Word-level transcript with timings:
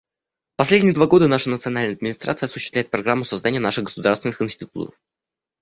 В 0.55 0.57
последние 0.57 0.95
два 0.95 1.05
года 1.05 1.27
наша 1.27 1.51
национальная 1.51 1.93
администрация 1.93 2.47
осуществляет 2.47 2.89
программу 2.89 3.23
создания 3.23 3.59
наших 3.59 3.83
государственных 3.83 4.41
институтов. 4.41 4.99